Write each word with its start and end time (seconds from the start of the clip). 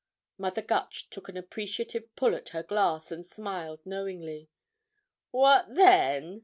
Mother 0.39 0.63
Gutch 0.63 1.11
took 1.11 1.29
an 1.29 1.37
appreciative 1.37 2.15
pull 2.15 2.33
at 2.33 2.49
her 2.49 2.63
glass 2.63 3.11
and 3.11 3.23
smiled 3.23 3.85
knowingly. 3.85 4.49
"What 5.29 5.75
then?" 5.75 6.39